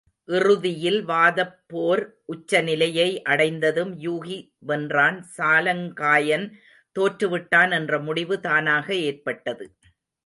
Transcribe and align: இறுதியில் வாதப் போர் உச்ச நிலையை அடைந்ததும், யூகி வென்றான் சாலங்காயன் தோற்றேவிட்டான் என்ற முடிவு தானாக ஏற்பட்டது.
இறுதியில் 0.27 1.01
வாதப் 1.03 1.57
போர் 1.67 2.01
உச்ச 2.25 2.61
நிலையை 2.61 3.07
அடைந்ததும், 3.23 3.91
யூகி 4.01 4.37
வென்றான் 4.67 5.19
சாலங்காயன் 5.37 6.47
தோற்றேவிட்டான் 6.95 7.73
என்ற 7.73 7.99
முடிவு 7.99 8.37
தானாக 8.39 8.87
ஏற்பட்டது. 9.03 9.67